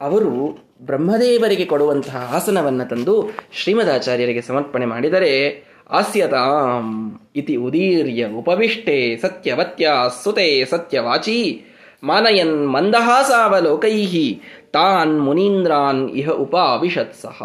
ಅವರು 0.00 0.32
ಬ್ರಹ್ಮದೇವರಿಗೆ 0.80 1.64
ಕೊಡುವಂತಹ 1.64 2.32
ಆಸನವನ್ನು 2.36 2.88
ತಂದು 2.88 3.30
ಶ್ರೀಮದಾಚಾರ್ಯರಿಗೆ 3.52 4.40
ಸಮರ್ಪಣೆ 4.40 4.86
ಮಾಡಿದರೆ 4.86 5.64
ಆಸ್ಯತಾಂ 5.90 7.20
ಇತಿ 7.36 7.56
ಉದೀರ್ಯ 7.56 8.26
ಉಪವಿಷ್ಟೆ 8.26 9.16
ಸತ್ಯವತ್ಯ 9.16 9.90
ಸುತೆ 10.22 10.64
ಸತ್ಯವಾಚಿ 10.64 11.64
ಮಾನಯನ್ 12.04 12.72
ಮಂದಹಾಸಾವಲೋಕೈಹಿ 12.72 14.42
ತಾನ್ 14.72 15.22
ಮುನೀಂದ್ರಾನ್ 15.22 16.10
ಇಹ 16.10 16.30
ಉಪಾವಿಷತ್ 16.30 17.14
ಸಹ. 17.14 17.42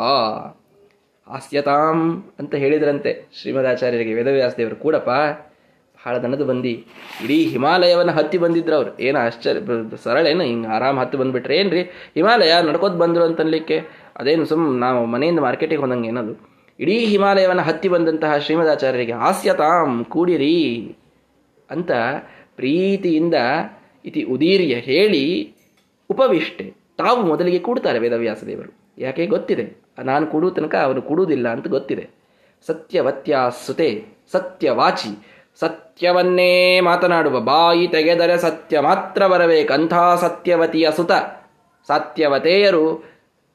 ಹಾಸ್ಯತಾಂ 1.28 2.24
ಅಂತ 2.40 2.56
ಹೇಳಿದ್ರಂತೆ 2.56 3.26
ಶ್ರೀಮದಾಚಾರ್ಯರಿಗೆ 3.42 4.14
ವೇದವ್ಯಾಸದೇವರು. 4.14 4.76
ಕೂಡಪ್ಪ 4.76 5.10
ಬಹಳ 6.06 6.18
ದನದು 6.18 6.46
ಬಂದಿ. 6.46 6.86
ಇಡೀ 7.24 7.46
ಹಿಮಾಲಯವನ್ನು 7.46 8.12
ಹತ್ತಿ 8.12 8.38
ಬಂದಿದ್ರು 8.38 8.76
ಅವ್ರು. 8.76 9.02
ಏನು 9.02 9.20
ಆಶ್ಚರ್ಯ 9.20 9.60
ಸರಳ 10.04 10.28
ಏನು? 10.28 10.44
ಹಿಂಗೆ 10.44 10.68
ಆರಾಮ್ 10.68 11.00
ಹತ್ತಿ 11.00 11.18
ಬಂದುಬಿಟ್ರೆ 11.18 11.58
ಏನು 11.58 11.70
ರೀ 11.70 11.82
ಹಿಮಾಲಯ 12.14 12.54
ನಡ್ಕೋತ 12.62 12.92
ಬಂದರು 12.92 13.24
ಅಂತನ್ಲಿಕ್ಕೆ. 13.24 13.78
ಅದೇನು 14.16 14.46
ಸುಮ್ 14.46 14.80
ನಾವು 14.80 15.06
ಮನೆಯಿಂದ 15.06 15.40
ಮಾರ್ಕೆಟಿಗೆ 15.40 15.82
ಹೋದಂಗೆ 15.82 16.08
ಏನದು? 16.08 16.34
ಇಡೀ 16.80 17.06
ಹಿಮಾಲಯವನ್ನು 17.06 17.64
ಹತ್ತಿ 17.64 17.88
ಬಂದಂತಹ 17.90 18.38
ಶ್ರೀಮದಾಚಾರ್ಯರಿಗೆ 18.38 19.12
ಹಾಸ್ಯತಾಂ 19.12 20.06
ಕೂಡಿರಿ 20.10 20.96
ಅಂತ 21.70 21.92
ಪ್ರೀತಿಯಿಂದ 22.56 23.34
ಇತಿ 24.06 24.24
ಉದೀರ್ಯ 24.24 24.76
ಹೇಳಿ 24.76 25.54
ಉಪವಿಷ್ಟೆ. 26.10 26.74
ತಾವು 26.98 27.26
ಮೊದಲಿಗೆ 27.26 27.60
ಕೂಡ್ತಾರೆ 27.60 28.00
ವೇದವ್ಯಾಸದೇವರು 28.00 28.72
ಯಾಕೆ 28.98 29.26
ಗೊತ್ತಿದೆ? 29.26 29.66
ನಾನು 30.04 30.28
ಕೂಡುವ 30.28 30.50
ತನಕ 30.50 30.76
ಅವನು 30.76 31.02
ಕೂಡುವುದಿಲ್ಲ 31.02 31.48
ಅಂತ 31.50 31.68
ಗೊತ್ತಿದೆ. 31.68 32.10
ಸತ್ಯವತ್ಯ 32.68 33.38
ಸುತೆ 33.66 34.06
ಸತ್ಯವಾಚಿ. 34.32 35.35
ಸತ್ಯವನ್ನೇ 35.60 36.80
ಮಾತನಾಡುವ 36.80 37.40
ಬಾಯಿ 37.40 37.88
ತೆಗೆದರೆ 37.88 38.38
ಸತ್ಯ 38.38 38.80
ಮಾತ್ರ 38.80 39.28
ಬರಬೇಕಂಥ 39.28 39.94
ಸತ್ಯವತಿಯ 40.22 40.88
ಸುತ 40.96 41.12
ಸತ್ಯವತೆಯರು 41.88 43.04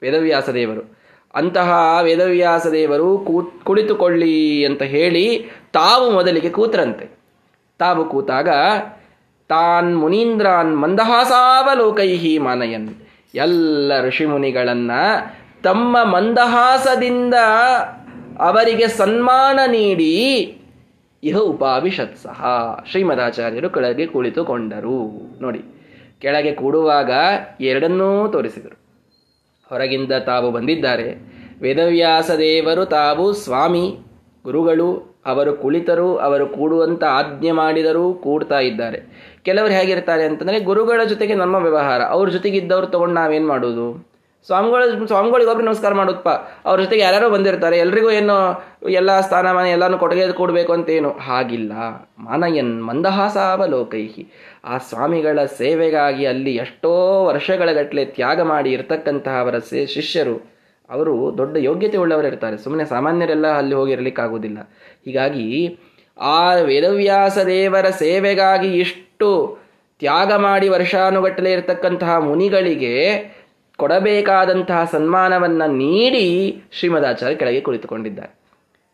ವೇದವ್ಯಾಸ 0.03 0.49
ದೇವರು 0.49 1.01
ಅಂತಹ 1.35 1.99
ವೇದವ್ಯಾಸ 2.03 2.67
ದೇವರು 2.67 3.19
ಕೂತ್ 3.19 3.65
ಕುಳಿತುಕೊಳ್ಳಿ 3.65 4.65
ಅಂತ 4.65 4.83
ಹೇಳಿ 4.83 5.51
ತಾವು 5.73 6.11
ಮೊದಲಿಗೆ 6.11 6.51
ಕೂತ್ರಂತೆ. 6.51 7.09
ತಾವು 7.79 8.05
ಕೂತಾಗ 8.05 8.49
ತಾನ್ 9.49 9.99
ಮುನೀಂದ್ರಾನ್ 9.99 10.79
ಮಂದಹಾಸಾವಲೋಕೈಹಿ 10.79 12.39
ಮಾನಯನ್. 12.39 12.95
ಎಲ್ಲ 13.35 13.93
ಋಷಿಮುನಿಗಳನ್ನು 14.01 15.35
ತಮ್ಮ 15.63 16.05
ಮಂದಹಾಸದಿಂದ 16.05 17.35
ಅವರಿಗೆ 18.39 18.89
ಸನ್ಮಾನ 18.89 19.59
ನೀಡಿ 19.67 20.57
ಇಹ 21.23 21.39
ಉಪಾಭಿಷತ್ಸಹ 21.39 22.45
ಶ್ರೀಮದಾಚಾರ್ಯರು 22.91 23.71
ಕೆಳಗೆ 23.71 24.07
ಕುಳಿತುಕೊಂಡರು. 24.07 25.29
ನೋಡಿ, 25.41 25.63
ಕೆಳಗೆ 26.21 26.53
ಕೂಡುವಾಗ 26.53 27.11
ಎರಡನ್ನೂ 27.61 28.29
ತೋರಿಸಿದರು. 28.29 28.79
ಹೊರಗಿಂದ 29.69 30.13
ತಾವು 30.13 30.51
ಬಂದಿದ್ದಾರೆ. 30.51 31.19
ವೇದವ್ಯಾಸ 31.61 32.31
ದೇವರು 32.31 32.85
ತಾವು 32.85 33.33
ಸ್ವಾಮಿ, 33.33 33.99
ಗುರುಗಳು, 34.45 35.21
ಅವರು 35.27 35.57
ಕುಳಿತರು, 35.57 36.17
ಅವರು 36.17 36.47
ಕೂಡುವಂತ 36.47 37.05
ಆಜ್ಞೆ 37.05 37.51
ಮಾಡಿದರೂ 37.51 38.15
ಕೂಡ್ತಾ 38.15 38.59
ಇದ್ದಾರೆ. 38.59 39.31
ಕೆಲವರು 39.43 39.73
ಹೇಗಿರ್ತಾರೆ 39.73 40.25
ಅಂತಂದರೆ 40.25 40.61
ಗುರುಗಳ 40.61 41.05
ಜೊತೆಗೆ 41.05 41.35
ನಮ್ಮ 41.35 41.55
ವ್ಯವಹಾರ, 41.55 42.03
ಅವ್ರ 42.03 42.29
ಜೊತೆಗಿದ್ದವ್ರು 42.29 42.87
ತಗೊಂಡು 42.87 43.15
ನಾವೇನು 43.15 43.49
ಮಾಡೋದು? 43.49 44.10
ಸ್ವಾಮಿಗಳ, 44.47 44.83
ಸ್ವಾಮಿಗಳಿಗೆ 45.07 45.51
ಒಬ್ರು 45.51 45.65
ನಮಸ್ಕಾರ 45.67 45.95
ಮಾಡೋದಪ್ಪ 45.95 46.29
ಅವ್ರ 46.67 46.81
ಜೊತೆಗೆ 46.81 47.03
ಯಾರ್ಯಾರೋ 47.03 47.31
ಬಂದಿರ್ತಾರೆ. 47.31 47.79
ಎಲ್ರಿಗೂ 47.79 48.11
ಏನು, 48.11 48.37
ಎಲ್ಲ 48.91 49.21
ಸ್ಥಾನಮಾನ 49.21 49.67
ಎಲ್ಲಾನು 49.67 49.99
ಕೊಡುಗೆ 49.99 50.33
ಕೊಡಬೇಕು 50.33 50.73
ಅಂತೇನು? 50.73 51.11
ಹಾಗಿಲ್ಲ. 51.11 51.73
ಮಾನಯನ್ 52.19 52.85
ಮಂದಹಾಸಾವಲೋಕೈಹಿ. 52.85 54.33
ಆ 54.65 54.79
ಸ್ವಾಮಿಗಳ 54.79 55.45
ಸೇವೆಗಾಗಿ 55.45 56.27
ಅಲ್ಲಿ 56.27 56.55
ಎಷ್ಟೋ 56.57 57.25
ವರ್ಷಗಳ 57.25 57.73
ಗಟ್ಟಲೆ 57.73 58.05
ತ್ಯಾಗ 58.05 58.41
ಮಾಡಿ 58.43 58.71
ಇರ್ತಕ್ಕಂತಹ 58.71 59.41
ಅವರ 59.41 59.59
ಶಿಷ್ಯರು, 59.95 60.37
ಅವರು 60.91 61.35
ದೊಡ್ಡ 61.39 61.57
ಯೋಗ್ಯತೆ 61.57 61.97
ಉಳ್ಳವರಿರ್ತಾರೆ 61.97 62.57
ಸುಮ್ಮನೆ 62.57 62.85
ಸಾಮಾನ್ಯರೆಲ್ಲ 62.85 63.47
ಅಲ್ಲಿ 63.47 63.75
ಹೋಗಿರ್ಲಿಕ್ಕಾಗುವುದಿಲ್ಲ 63.75 64.59
ಹೀಗಾಗಿ 65.05 65.79
ಆ 66.21 66.55
ವೇದವ್ಯಾಸ 66.55 67.39
ದೇವರ 67.39 67.91
ಸೇವೆಗಾಗಿ 67.91 68.79
ಇಷ್ಟು 68.79 69.29
ತ್ಯಾಗ 69.99 70.33
ಮಾಡಿ 70.33 70.69
ವರ್ಷಾನುಗಟ್ಟಲೆ 70.69 71.53
ಇರತಕ್ಕಂತಹ 71.53 72.19
ಮುನಿಗಳಿಗೆ 72.19 72.95
ಕೊಡಬೇಕಾದಂತಹ 73.81 74.89
ಸನ್ಮಾನವನ್ನು 74.93 75.67
ನೀಡಿ 75.67 76.63
ಶ್ರೀಮದಾಚಾರ್ಯ 76.73 77.35
ಕೆಳಗೆ 77.35 77.61
ಕುಳಿತುಕೊಂಡಿದ್ದಾರೆ. 77.61 78.35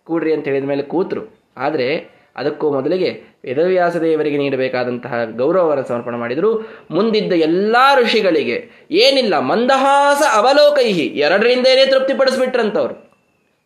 ಕೂಡ್ರಿ 0.04 0.32
ಅಂತ 0.32 0.44
ಹೇಳಿದ 0.44 0.64
ಮೇಲೆ 0.64 0.82
ಕೂತರು. 0.82 1.38
ಆದರೆ 1.56 2.16
ಅದಕ್ಕೂ 2.36 2.70
ಮೊದಲಿಗೆ 2.70 3.38
ವೇದವ್ಯಾಸ 3.44 3.96
ದೇವರಿಗೆ 3.96 4.38
ನೀಡಬೇಕಾದಂತಹ 4.38 5.14
ಗೌರವವನ್ನು 5.24 5.84
ಸಮರ್ಪಣೆ 5.84 6.16
ಮಾಡಿದರು. 6.16 6.50
ಮುಂದಿದ್ದ 6.90 7.32
ಎಲ್ಲ 7.32 7.76
ಋಷಿಗಳಿಗೆ 7.96 8.70
ಏನಿಲ್ಲ, 8.90 9.38
ಮಂದಹಾಸ 9.38 10.22
ಅವಲೋಕೈಹಿ. 10.34 11.04
ಎರಡರಿಂದೇನೆ 11.04 11.86
ತೃಪ್ತಿಪಡಿಸ್ಬಿಟ್ರಂತವ್ರು. 11.86 13.12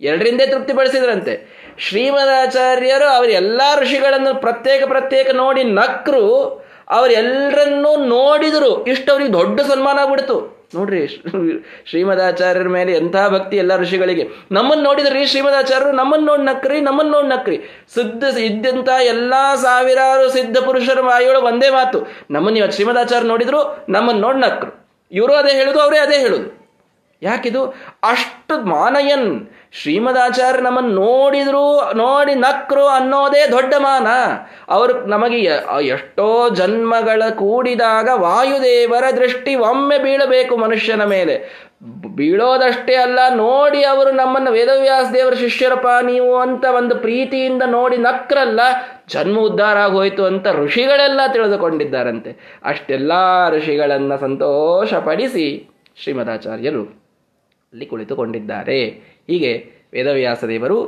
ಎರಡರಿಂದೇ 0.01 0.47
ತೃಪ್ತಿಪಡಿಸಿದ್ರಂತೆ. 0.47 1.35
ಶ್ರೀಮದಾಚಾರ್ಯರು 1.79 3.09
ಅವರು 3.17 3.31
ಎಲ್ಲ 3.31 3.61
ಋಷಿಗಳನ್ನು 3.81 4.41
ಪ್ರತ್ಯೇಕ 4.41 4.85
ಪ್ರತ್ಯೇಕ 4.85 5.31
ನೋಡಿ 5.33 5.65
ನಕ್ರು, 5.65 6.27
ಅವರೆಲ್ಲರನ್ನೂ 6.89 8.05
ನೋಡಿದರು. 8.05 8.87
ಇಷ್ಟು 8.87 9.13
ಅವ್ರಿಗೆ 9.13 9.33
ದೊಡ್ಡ 9.33 9.61
ಸನ್ಮಾನ 9.61 9.99
ಆಗ್ಬಿಡ್ತು. 9.99 10.60
ನೋಡ್ರಿ, 10.75 11.07
ಶ್ರೀಮದಾಚಾರ್ಯರ 11.87 12.69
ಮೇಲೆ 12.69 12.93
ಎಂಥ 12.93 13.17
ಭಕ್ತಿ 13.29 13.57
ಎಲ್ಲ 13.57 13.77
ಋಷಿಗಳಿಗೆ. 13.77 14.29
ನಮ್ಮನ್ನು 14.53 14.85
ನೋಡಿದ್ರಿ 14.85 15.27
ಶ್ರೀಮದಾಚಾರ್ಯರು, 15.27 15.93
ನಮ್ಮನ್ನು 15.93 16.27
ನೋಡಿ 16.27 16.43
ನಕ್ರಿ, 16.43 16.81
ನಮ್ಮನ್ನು 16.81 17.13
ನೋಡಿ 17.13 17.29
ನಕ್ರಿ. 17.29 17.57
ಸಿದ್ಧ, 17.95 18.25
ಇದ್ದಂಥ 18.25 18.89
ಎಲ್ಲಾ 18.89 19.57
ಸಾವಿರಾರು 19.57 20.31
ಸಿದ್ಧ 20.31 20.59
ಪುರುಷರ 20.59 21.01
ವಾಯುಗಳು 21.01 21.41
ಒಂದೇ 21.41 21.71
ಮಾತು. 21.71 22.01
ನಮ್ಮನ್ನು 22.31 22.59
ಇವತ್ತು 22.59 22.75
ಶ್ರೀಮದಾಚಾರ್ಯ 22.75 23.29
ನೋಡಿದ್ರು, 23.29 23.85
ನಮ್ಮನ್ನು 23.89 24.23
ನೋಡಿ 24.23 24.39
ನಕ್ರು. 24.39 24.73
ಇವರು 25.13 25.35
ಅದೇ 25.35 25.53
ಹೇಳುದು, 25.53 25.81
ಅವರೇ 25.81 25.99
ಅದೇ 25.99 26.19
ಹೇಳುದು. 26.19 26.49
ಯಾಕಿದು? 27.23 27.65
ಅಷ್ಟು 28.03 28.55
ಮಾನಯನ್ 28.67 29.29
ಶ್ರೀಮದಾಚಾರ್ಯ 29.73 30.61
ನಮ್ಮನ್ನು 30.61 30.93
ನೋಡಿದ್ರು, 30.95 31.95
ನೋಡಿ 31.95 32.35
ನಕ್ರು 32.35 32.87
ಅನ್ನೋದೇ 32.87 33.43
ದೊಡ್ಡ 33.51 33.75
ಮಾನ. 33.79 34.07
ಅವರು 34.69 34.95
ನಮಗೆ 35.07 35.39
ಎಷ್ಟೋ 35.87 36.49
ಜನ್ಮಗಳ 36.49 37.23
ಕೂಡಿದಾಗ 37.29 38.09
ವಾಯುದೇವರ 38.15 39.05
ದೃಷ್ಟಿ 39.17 39.55
ಒಮ್ಮೆ 39.55 39.99
ಬೀಳಬೇಕು 39.99 40.57
ಮನುಷ್ಯನ 40.57 41.05
ಮೇಲೆ. 41.05 41.37
ಬೀಳೋದಷ್ಟೇ 42.15 42.95
ಅಲ್ಲ, 42.95 43.19
ನೋಡಿ 43.35 43.83
ಅವರು 43.83 44.11
ನಮ್ಮನ್ನು 44.11 44.51
ವೇದವ್ಯಾಸ 44.53 45.07
ದೇವರ 45.15 45.35
ಶಿಷ್ಯರಪ್ಪ 45.35 45.89
ನೀವು 46.03 46.37
ಅಂತ 46.37 46.65
ಒಂದು 46.65 46.95
ಪ್ರೀತಿಯಿಂದ 46.95 47.63
ನೋಡಿ 47.67 47.97
ನಕ್ರಲ್ಲ, 47.97 48.61
ಜನ್ಮ 49.09 49.39
ಉದ್ಧಾರ 49.39 49.79
ಆಗೋಯ್ತು 49.79 50.25
ಅಂತ 50.25 50.47
ಋಷಿಗಳೆಲ್ಲ 50.47 51.21
ತಿಳಿದುಕೊಂಡಿದ್ದಾರಂತೆ. 51.33 52.61
ಅಷ್ಟೆಲ್ಲ 52.65 53.13
ಋಷಿಗಳನ್ನು 53.57 54.19
ಸಂತೋಷಪಡಿಸಿ 54.19 55.47
ಶ್ರೀಮದಾಚಾರ್ಯರು 56.03 56.83
ಅಲ್ಲಿ 57.73 57.87
ಕುಳಿತುಕೊಂಡಿದ್ದಾರೆ. 57.87 59.10
ಹೀಗೆ 59.31 59.53
ವೇದವ್ಯಾಸ 59.93 60.45
ದೇವರು 60.45 60.79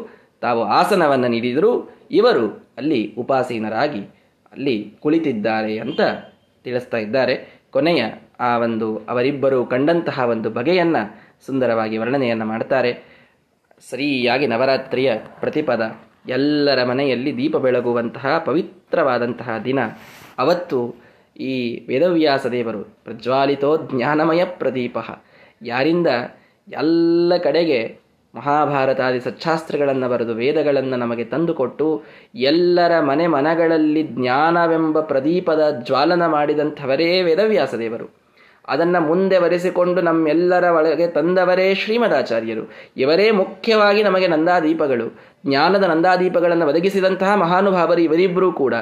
ತಾವು 0.41 0.65
ಆಸನವನ್ನು 0.65 1.29
ನೀಡಿದರು 1.29 1.73
ಇವರು 2.11 2.47
ಅಲ್ಲಿ 2.79 3.15
ಉಪಾಸೀನರಾಗಿ 3.19 4.03
ಅಲ್ಲಿ 4.53 4.95
ಕುಳಿತಿದ್ದಾರೆ 5.01 5.79
ಅಂತ 5.79 6.01
ತಿಳಿಸ್ತಾ 6.65 6.97
ಇದ್ದಾರೆ. 6.97 7.35
ಕೊನೆಯ 7.71 8.03
ಆ 8.41 8.59
ಒಂದು 8.59 8.99
ಅವರಿಬ್ಬರು 9.09 9.67
ಕಂಡಂತಹ 9.67 10.19
ಒಂದು 10.29 10.51
ಬಗೆಯನ್ನು 10.51 11.03
ಸುಂದರವಾಗಿ 11.47 11.97
ವರ್ಣನೆಯನ್ನು 11.99 12.45
ಮಾಡ್ತಾರೆ. 12.45 12.93
ಸರಿಯಾಗಿ 13.91 14.47
ನವರಾತ್ರಿಯ 14.47 15.13
ಪ್ರತಿಪದ, 15.41 15.83
ಎಲ್ಲರ 16.29 16.85
ಮನೆಯಲ್ಲಿ 16.85 17.37
ದೀಪ 17.37 17.57
ಬೆಳಗುವಂತಹ 17.57 18.39
ಪವಿತ್ರವಾದಂತಹ 18.39 19.59
ದಿನ. 19.65 19.79
ಅವತ್ತು 20.39 20.95
ಈ 21.37 21.87
ವೇದವ್ಯಾಸ 21.87 22.47
ದೇವರು 22.47 22.83
ಪ್ರಜ್ವಾಲಿತೋ 23.05 23.71
ಜ್ಞಾನಮಯ 23.77 24.45
ಪ್ರದೀಪ. 24.45 24.99
ಯಾರಿಂದ 25.63 26.07
ಎಲ್ಲ 26.69 27.33
ಕಡೆಗೆ 27.37 28.02
ಮಹಾಭಾರತಾದಿ 28.35 29.21
ಸಚ್ಛಾಸ್ತ್ರಗಳನ್ನು 29.21 30.09
ಬರೆದು 30.09 30.35
ವೇದಗಳನ್ನು 30.35 30.97
ನಮಗೆ 30.97 31.25
ತಂದುಕೊಟ್ಟು 31.25 32.03
ಎಲ್ಲರ 32.35 33.01
ಮನೆ 33.01 33.27
ಮನಗಳಲ್ಲಿ 33.27 34.03
ಜ್ಞಾನವೆಂಬ 34.03 35.01
ಪ್ರದೀಪದ 35.01 35.71
ಜ್ವಾಲನ 35.71 36.27
ಮಾಡಿದಂಥವರೇ 36.27 37.23
ವೇದವ್ಯಾಸದೇವರು. 37.23 38.23
ಅದನ್ನು 38.69 39.01
ಮುಂದೆ 39.01 39.39
ಬರೆಸಿಕೊಂಡು 39.39 40.01
ನಮ್ಮೆಲ್ಲರ 40.01 40.65
ಒಳಗೆ 40.65 41.07
ತಂದವರೇ 41.07 41.75
ಶ್ರೀಮದಾಚಾರ್ಯರು. 41.75 42.71
ಇವರೇ 42.97 43.31
ಮುಖ್ಯವಾಗಿ 43.31 44.03
ನಮಗೆ 44.03 44.29
ನಂದಾದೀಪಗಳು. 44.29 45.19
ಜ್ಞಾನದ 45.47 45.85
ನಂದಾದೀಪಗಳನ್ನು 45.85 46.67
ಒದಗಿಸಿದಂತಹ 46.67 47.35
ಮಹಾನುಭಾವರು 47.35 48.01
ಇವರಿಬ್ಬರೂ 48.01 48.53
ಕೂಡ. 48.53 48.75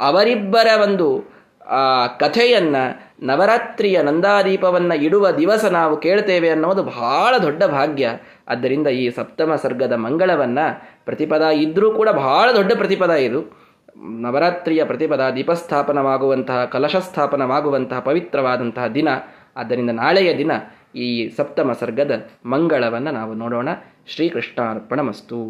ಅವರಿಬ್ಬರ 0.00 0.66
ಒಂದು 0.82 1.33
ಆ 1.66 2.06
ಕಥೆಯನ್ನು 2.06 3.04
ನವರಾತ್ರಿಯ 3.26 4.02
ನಂದಾದೀಪವನ್ನು 4.02 4.94
ಇಡುವ 4.94 5.30
ದಿವಸ 5.30 5.64
ನಾವು 5.64 5.96
ಕೇಳ್ತೇವೆ 5.96 6.48
ಅನ್ನೋದು 6.50 6.82
ಬಹಳ 6.82 7.38
ದೊಡ್ಡ 7.38 7.64
ಭಾಗ್ಯ. 7.64 8.10
ಆದ್ದರಿಂದ 8.48 8.86
ಈ 8.86 9.10
ಸಪ್ತಮ 9.10 9.54
ಸರ್ಗದ 9.54 9.92
ಮಂಗಳವನ್ನು 9.92 10.84
ಪ್ರತಿಪದ 11.04 11.42
ಇದ್ರೂ 11.42 11.92
ಕೂಡ 11.92 12.08
ಬಹಳ 12.08 12.52
ದೊಡ್ಡ 12.52 12.72
ಪ್ರತಿಪದ 12.72 13.10
ಇದು. 13.10 13.64
ನವರಾತ್ರಿಯ 14.20 14.84
ಪ್ರತಿಪದ 14.84 15.30
ದೀಪಸ್ಥಾಪನವಾಗುವಂತಹ, 15.36 16.64
ಕಲಶಸ್ಥಾಪನವಾಗುವಂತಹ 16.64 18.00
ಪವಿತ್ರವಾದಂತಹ 18.00 18.86
ದಿನ. 18.86 19.08
ಆದ್ದರಿಂದ 19.56 19.90
ನಾಳೆಯ 19.90 20.38
ದಿನ 20.38 20.52
ಈ 20.94 21.28
ಸಪ್ತಮ 21.28 21.72
ಸರ್ಗದ 21.72 22.30
ಮಂಗಳವನ್ನು 22.46 23.10
ನಾವು 23.10 23.34
ನೋಡೋಣ. 23.34 23.68
ಶ್ರೀಕೃಷ್ಣಾರ್ಪಣ 24.06 25.00
ಮಸ್ತು 25.00 25.44